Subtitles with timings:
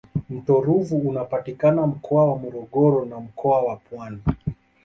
[0.29, 4.21] mto ruvu unapatikana mkoa wa morogoro na mkoa wa pwani